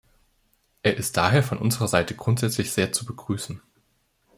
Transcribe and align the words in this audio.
Er 0.81 0.97
ist 0.97 1.15
daher 1.15 1.43
von 1.43 1.59
unserer 1.59 1.87
Seite 1.87 2.15
grundsätzlich 2.15 2.71
sehr 2.73 2.91
zu 2.91 3.05
begrüßen. 3.05 3.61